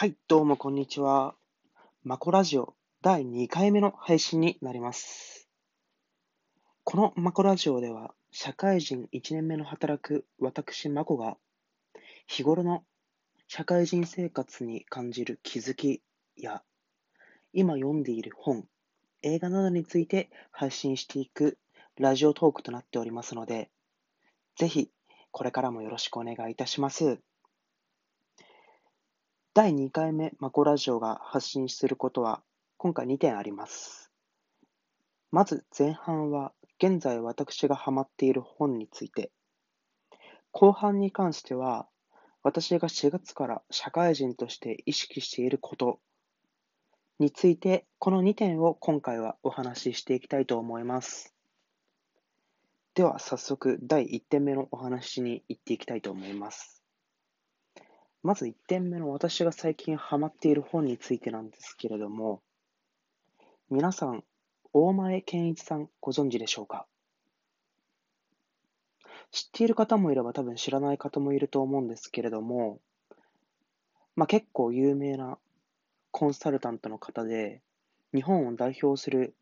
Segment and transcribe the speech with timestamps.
[0.00, 1.34] はい、どうもこんにちは。
[2.04, 5.46] マコラジオ第2回目の配信になります。
[6.84, 11.36] このマコラジオでは、社会人1年目の働く私マコが、
[12.26, 12.82] 日頃の
[13.46, 16.00] 社会人生活に感じる気づき
[16.34, 16.62] や、
[17.52, 18.64] 今読んでいる本、
[19.20, 21.58] 映画などについて配信していく
[21.98, 23.68] ラジオトークとなっておりますので、
[24.56, 24.90] ぜひ
[25.30, 27.20] これからもよろしくお願いいたします。
[29.52, 32.40] 第2回目マコラジオが発信することは
[32.76, 34.12] 今回2点あります。
[35.32, 39.32] まず前半は現在私がハマっている本について、
[40.52, 41.88] 後半に関しては
[42.44, 45.98] 私が4月から社会人として意識していること
[47.18, 51.34] についてこの2点を今回はお話ししていきたいと思います。
[52.94, 56.79] では早速第1点目のお話に行っていきたいと思います。
[58.22, 62.42] まず1点目の私が最近ハマっている本についてなんですけれども、
[63.70, 64.24] 皆さん、
[64.74, 66.86] 大前健一さんご存知でしょうか？
[69.30, 72.78] 知っている方もいれば多分知らない方もいると思うんですけれども、
[74.16, 75.38] まあ、結構有名な
[76.10, 77.62] コンサルタントの方で、
[78.12, 79.34] 日本を代表する、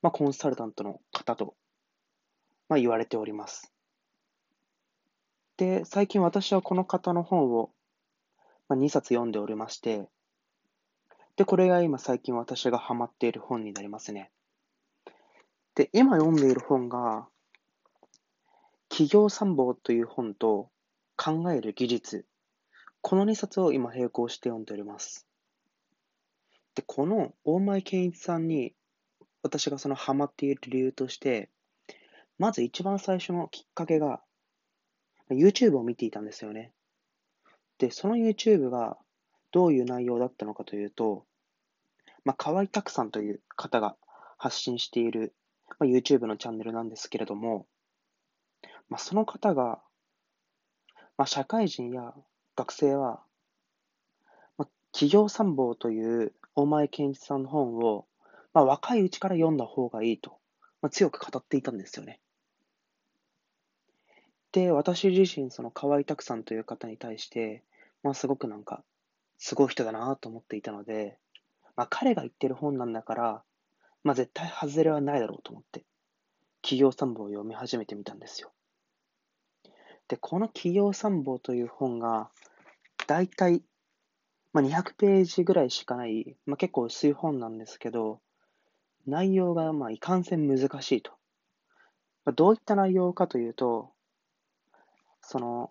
[0.00, 1.56] まあ、コンサルタントの方と、
[2.68, 3.73] まあ、言われております。
[5.56, 7.70] で、最近私はこの方の本を、
[8.68, 10.08] まあ、2冊読んでおりまして、
[11.36, 14.30] で、これが今最近私がハマっている本になりますね。
[15.74, 17.28] で、今読んでいる本が、
[18.88, 20.70] 企業参謀という本と
[21.16, 22.26] 考える技術、
[23.00, 25.26] この2冊を今並行して読んでおります。
[26.74, 28.74] で、この大前健一さんに
[29.42, 31.50] 私がそのハマっている理由として、
[32.38, 34.22] まず一番最初のきっかけが、
[35.30, 36.72] YouTube を見ていたんですよね。
[37.78, 38.96] で、その YouTube が
[39.52, 41.24] どういう内容だったのかというと、
[42.24, 43.96] まあ、河合拓さんという方が
[44.38, 45.34] 発信している、
[45.78, 47.66] まあ、YouTube のチャンネルなんですけれども、
[48.88, 49.80] まあ、その方が、
[51.16, 52.14] まあ、社会人や
[52.56, 53.22] 学生は、
[54.58, 58.06] まあ、企業参謀という大前健一さんの本を、
[58.52, 60.38] まあ、若いうちから読んだ方がいいと、
[60.82, 62.20] まあ、強く語っていたんですよね。
[64.54, 67.64] で、私自身、その河合拓さんという方に対して、
[68.04, 68.84] まあ、すごくなんか、
[69.36, 71.18] すごい人だなと思っていたので、
[71.74, 73.42] まあ、彼が言ってる本なんだから、
[74.04, 75.84] まあ、絶対外れはないだろうと思って、
[76.62, 78.52] 企業参謀を読み始めてみたんですよ。
[80.06, 82.30] で、この企業参謀という本が、
[83.08, 83.60] だいたい、
[84.52, 88.20] まあ、200ページぐらいしかない、まあ、結構薄い本なんですけど、
[89.04, 91.10] 内容がまあいかんせん難しいと。
[92.24, 93.93] まあ、どういった内容かというと、
[95.26, 95.70] その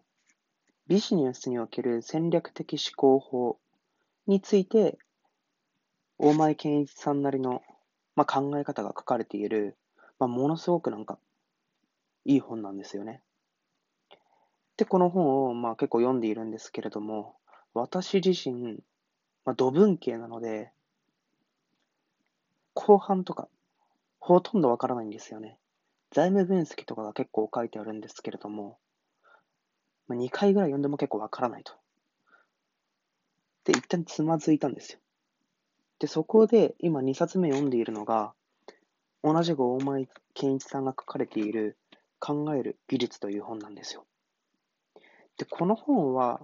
[0.88, 3.58] ビジネスにおける戦略的思考法
[4.28, 4.98] について、
[6.18, 7.62] 大前健一さんなりの、
[8.16, 9.78] まあ、考え方が書かれている、
[10.20, 11.20] まあ、ものすごくなんか、
[12.26, 13.22] いい本なんですよね。
[14.76, 17.36] で、この本をまあ結構読んでいるんですけれども、
[17.74, 18.80] 私自身、
[19.46, 20.72] まあ、土文系なので、
[22.74, 23.48] 後半とか、
[24.20, 25.58] ほとんどわからないんですよね。
[26.12, 28.78] 財務分析とかが結構書いてあるんですけれども、
[30.08, 31.74] まあ、2回ぐらい読んでも結構わからないと。
[33.66, 35.00] で、一旦つまずいたんですよ。
[36.00, 38.34] で、そこで今2冊目読んでいるのが、
[39.24, 41.78] 同じく大前健一さんが書かれている
[42.20, 44.06] 考える技術という本なんですよ。
[45.38, 46.42] で、この本は、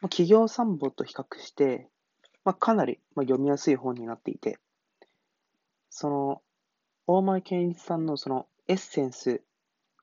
[0.00, 1.88] まあ、企業参謀と比較して、
[2.44, 4.58] まあ、かなり、まあ、読みやすい本になっていて、
[5.90, 6.42] その、
[7.06, 9.42] 大前健一さんのそのエッセンス、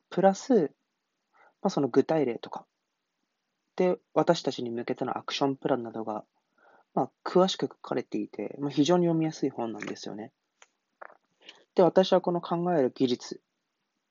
[0.09, 0.71] プラス、
[1.61, 2.65] まあ、その具体例とか、
[3.75, 6.25] で、私たちに向けてのアクションプランなどが、
[6.93, 10.31] まあ、詳しく書かれていて、まあ、非常に読みやすい本なんですよね。
[11.75, 13.41] で、私はこの考える技術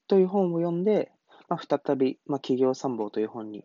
[0.06, 1.12] という本を読んで、
[1.48, 3.64] まあ、再び、まあ、企業参謀という本に、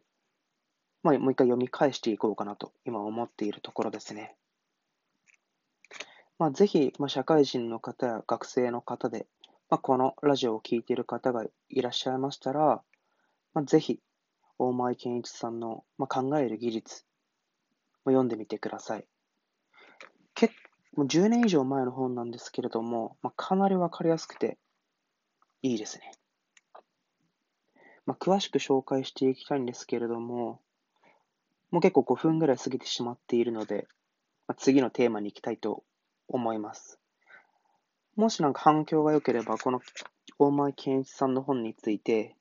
[1.03, 4.35] まあ、もう一回読み返していこうかなと今思っているところですね。
[6.39, 9.27] まあ、ぜひ、まあ、社会人の方や学生の方で、
[9.69, 12.81] まあ、このラジオを聴いている方がいらっしゃいましたら、
[13.53, 13.99] まあ、ぜひ、
[14.57, 17.05] 大前健一さんの、まあ、考える技術
[18.05, 19.05] を読んでみてください。
[20.33, 20.53] 結
[20.95, 24.59] もう10年以上前の本なんですけれども、まあ、かなりわかりやすくて
[25.63, 26.11] いいですね。
[28.05, 30.61] まあ、詳しく紹介していきたいんですけれども、
[31.71, 33.87] もう結構5分ぐらい過ぎてしまっているので、
[34.47, 35.83] まあ、次のテーマに行きたいと
[36.27, 36.99] 思います。
[38.15, 39.81] もしなんか反響が良ければ、この
[40.37, 42.35] 大前健一さんの本について、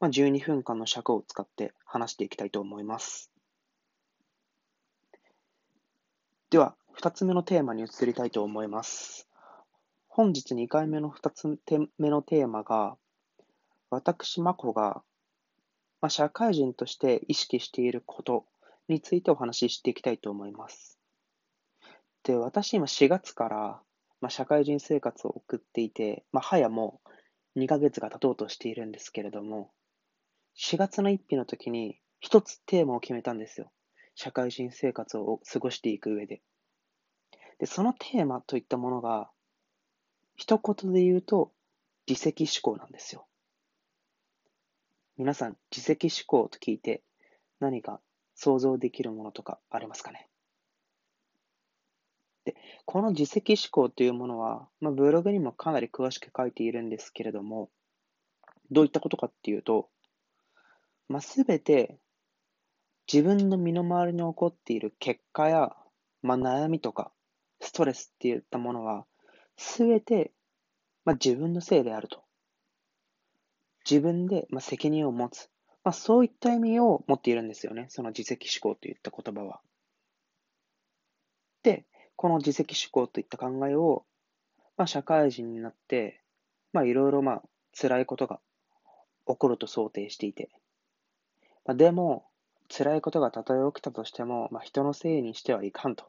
[0.00, 3.30] まあ、12分間の尺を使って話していきたいと思います。
[6.50, 9.28] では、二つ目のテーマに移りたいと思います。
[10.08, 11.58] 本日2回目の二つ
[11.98, 12.96] 目のテーマが、
[13.90, 15.02] 私、マコが、
[16.00, 18.46] まあ、社会人として意識していること
[18.88, 21.00] についてお話ししていきたいと思います。
[22.22, 23.80] で、私今4月から、
[24.20, 27.00] まあ、社会人生活を送っていて、まあ、早も
[27.56, 29.70] う2ヶ月が経とうとしているんですけれども、
[30.56, 33.70] 4月の1日の時に一つテーマを決めたんですよ。
[34.14, 36.42] 社会人生活を過ごしていく上で。
[37.58, 39.30] で、そのテーマといったものが、
[40.36, 41.52] 一言で言うと、
[42.08, 43.26] 自責思考なんですよ。
[45.16, 47.02] 皆さん、自責思考と聞いて
[47.60, 48.00] 何か
[48.34, 50.28] 想像できるものとかありますかね？
[52.44, 57.70] で、この自責思考というものは、まあ、ブログにもかなり詳しく書いているんですけれども、
[58.70, 59.88] どういったことかっていうと、
[61.08, 61.98] まあ、すべて
[63.12, 65.76] 自分の身の回りに起こっている結果や、
[66.22, 67.12] まあ、悩みとか、
[67.60, 69.06] ストレスっていったものは、
[69.56, 70.32] すべて、
[71.04, 72.22] まあ、自分のせいであると。
[73.88, 75.50] 自分で、まあ、責任を持つ。
[75.84, 77.86] まあ、そういった意味を持っているんですよね。
[77.90, 79.60] その自責思考といった言葉は。
[81.62, 81.84] で、
[82.16, 84.06] この自責思考といった考えを、
[84.78, 86.22] まあ、社会人になって、
[86.72, 87.42] まあ、いろいろ、まあ、
[87.78, 88.40] 辛いことが
[89.26, 90.48] 起こると想定していて。
[91.64, 92.26] まあ、でも、
[92.68, 96.06] 辛いことがたとえ起きたとしても、まあ、人のせいにしてはいかんと。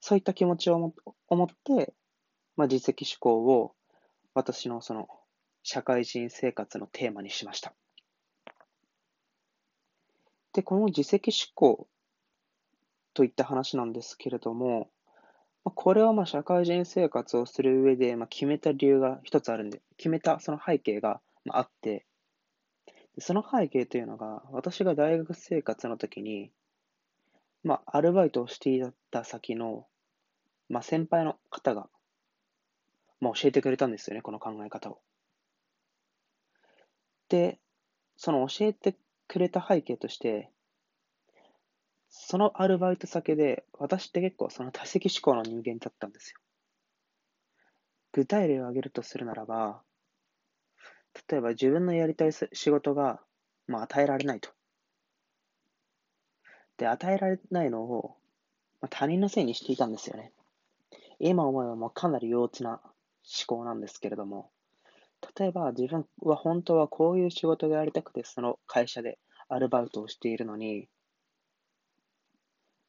[0.00, 0.94] そういった気持ちを
[1.28, 1.94] 思って、
[2.56, 3.74] まあ、自責思考を
[4.34, 5.08] 私のその
[5.62, 7.72] 社会人生活のテーマにしました。
[10.52, 11.88] で、この自責思考
[13.14, 14.90] といった話なんですけれども、
[15.64, 22.04] これはまあ社会人生活をする上で、まあ、決めた理由が一つあるんで、決めたその背景があって、
[23.18, 26.50] その背景というのが、私が大学生活の時に、
[27.62, 29.86] まあ、アルバイトをしていた先の、
[30.68, 31.88] まあ、先輩の方が、
[33.20, 34.98] まあ、教えてくれたんですよね、この考え方を。
[37.28, 37.58] で、
[38.16, 38.96] その教えて
[39.28, 40.50] くれた背景として、
[42.08, 46.38] そのアルバイト先で、私って結構その多責思考の人間だったんですよ。
[48.12, 49.82] 具体例を挙げるとするならば、
[51.28, 53.20] 例えば自分のやりたい仕事が、
[53.66, 54.50] まあ、与えられないと。
[56.76, 58.16] で、与えられないのを、
[58.80, 60.32] まあ、他人のせいにしていたんですよね。
[61.20, 62.92] 今思えばもうかなり幼稚な思
[63.46, 64.50] 考なんですけれども、
[65.38, 69.18] 例えば自分は本当はこういう仕事がやりたくて、その会社で
[69.48, 70.88] アルバイトをしているのに、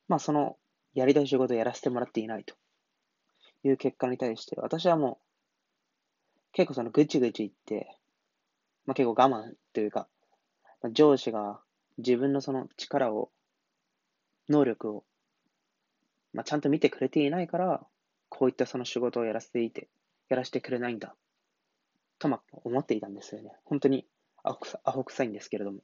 [0.08, 0.58] まあその
[0.94, 2.56] やりたい仕事をやらせてもらっていないと
[3.64, 7.96] いう結果に対して、私はもう結構そのぐちぐち言って、
[8.86, 10.08] まあ結構我慢というか、
[10.82, 11.60] まあ、上司が
[11.98, 13.32] 自分のその力を、
[14.50, 15.04] 能力を、
[16.34, 17.86] まあちゃんと見てくれていないから、
[18.30, 19.88] こういったその仕事をやらせていて、
[20.30, 21.16] やらせてくれないんだ。
[22.20, 23.52] とま思っていたんですよね。
[23.66, 24.06] 本当に
[24.44, 25.80] アホアホ臭いんですけれども。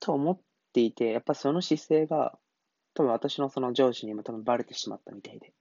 [0.00, 0.38] と思っ
[0.72, 2.38] ていて、やっぱその姿勢が、
[2.94, 5.52] 多分私のその上司にも多分バレてしまったみたいで。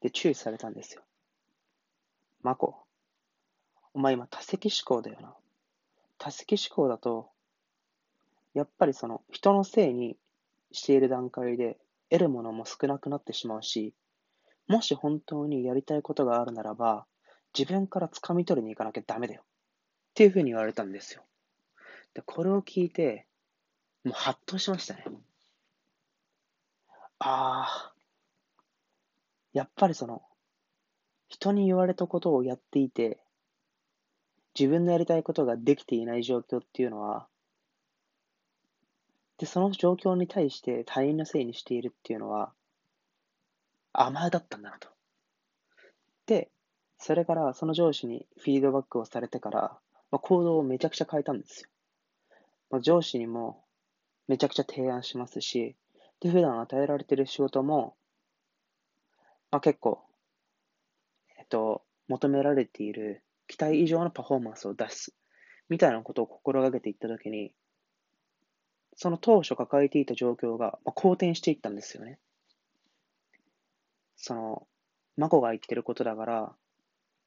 [0.00, 1.02] で、注意されたんですよ。
[2.42, 2.84] マコ、
[3.94, 5.34] お前今多責思考だよな。
[6.18, 7.30] 多責思考だと、
[8.52, 10.16] やっぱりその人のせいに
[10.72, 11.78] している段階で
[12.10, 13.94] 得るものも少なくなってしまうし、
[14.66, 17.06] もし本当にやりたいことがあるならば、
[17.56, 19.42] 自分から掴み取りに行かなきゃダメだよ。
[19.42, 19.46] っ
[20.14, 21.22] ていうふうに言われたんですよ。
[22.14, 23.26] で、これを聞いて、
[24.02, 25.04] もうハッとしましたね。
[27.20, 27.94] ああ、
[29.52, 30.22] やっぱりその、
[31.28, 33.23] 人に言われたことをやっていて、
[34.58, 37.26] 自分のやりたいことができていない状況っていうのは、
[39.38, 42.52] で、その状況に対して他人のせいにしているっていうのは、
[43.92, 44.88] 甘えだったんだなと。
[46.26, 46.50] で、
[46.98, 49.60] それからその上司にフィードバックをされてから、
[50.10, 51.68] まあ、行動をめちゃくちゃ変えたんですよ。
[52.70, 53.64] まあ、上司にも
[54.28, 55.74] めちゃくちゃ提案しますし、
[56.20, 57.96] で、普段与えられている仕事も、
[59.50, 60.00] まあ、結構、
[61.38, 65.14] えっと、求められている期待以上のパフォーマンスを出す、
[65.68, 67.52] みたいなことを心がけていったときに、
[68.96, 72.18] その当初抱えていた状況が、まあ、好転していったんですよね。
[74.16, 74.66] その、
[75.16, 76.52] マコが言ってることだから、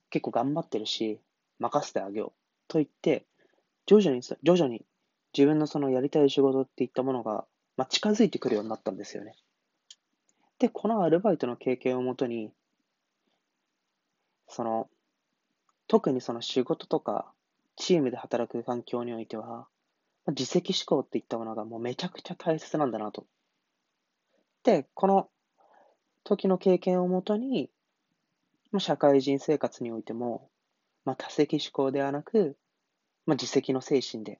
[0.09, 1.19] 結構頑張ってるし、
[1.59, 2.31] 任せてあげよう。
[2.67, 3.25] と言って、
[3.85, 4.85] 徐々に、徐々に
[5.33, 7.45] 自分のそのやりたい仕事っていったものが、
[7.75, 9.35] まあ、近づいてくるようになったんですよね。
[10.59, 12.51] で、このアルバイトの経験をもとに、
[14.47, 14.89] その、
[15.87, 17.31] 特にその仕事とか、
[17.75, 19.67] チームで働く環境においては、
[20.27, 23.25] 自責思考っていったものがもうめちゃくちゃ大切なんだなと。
[24.63, 25.29] で、この
[26.23, 27.69] 時の経験をもとに、
[28.79, 30.49] 社会人生活においても、
[31.05, 32.57] まあ、多責思考ではなく、
[33.25, 34.39] まあ、自責の精神で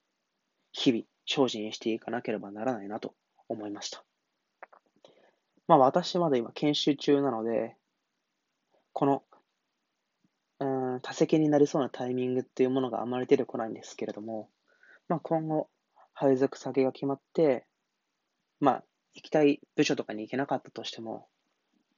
[0.74, 3.14] 日々精進していかなければならないなと
[3.48, 4.04] 思いました。
[5.68, 7.76] まあ私まだ今研修中なので、
[8.94, 9.24] この、
[10.60, 10.66] う
[10.98, 14.50] ん、多席になりそうなタイミングっていうものがあまり出てこないんですけれども、
[15.08, 15.70] まあ今後、
[16.14, 17.66] 配属先が決まって、
[18.60, 18.84] まあ
[19.14, 21.28] 行きたい部署とかに行けなかったとしても、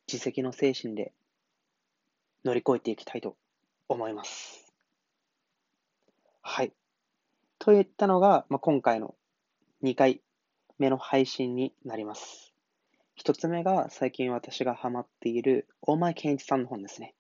[0.07, 1.13] 自責の精神で
[2.43, 3.35] 乗り越えていきたいと
[3.87, 4.73] 思います。
[6.41, 6.73] はい。
[7.59, 9.15] といったのが、まあ、今回の
[9.83, 10.21] 2回
[10.77, 12.53] 目の配信になります。
[13.15, 17.13] 一つ目が最近私がハマっている大前健一さんの本ですね。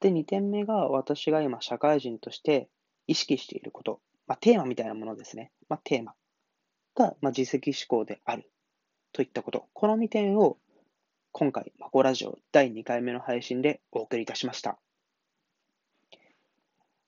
[0.00, 2.68] で、二点目が私が今社会人として
[3.06, 5.50] 意識していること、まあ、テーマみたいなものですね。
[5.68, 6.14] まあ、テーマ
[6.94, 8.50] が、まあ、自責思考である
[9.12, 9.66] といったこと。
[9.72, 10.58] この2点を
[11.32, 14.78] 今回、マコラジオ第2回目の配信でお送りいたしました。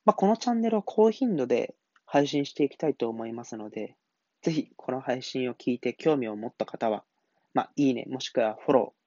[0.04, 3.96] まあ、このチャンネルは高頻度で配信していきたいと思いますので、
[4.42, 7.04] ぜひこの配信を聞いて興味を持った方は、
[7.54, 9.00] まあ、いいね、もしくはフォロー。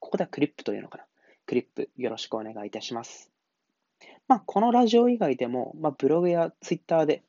[0.00, 1.04] ここではクリップというのかな。
[1.46, 3.30] クリップよろしくお願いいたします。
[4.28, 7.22] まあ、このラジオ以外でも、まあ、ブログやツイッターで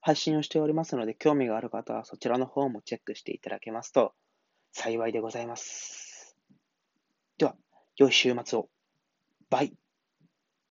[0.00, 4.12] 配信をしておりますので、興味がある方はそちらの方もチェックしていただけますと
[4.72, 6.36] 幸いでございます。
[7.38, 7.56] では、
[7.96, 8.68] 良い週末を。
[9.50, 9.81] バイ。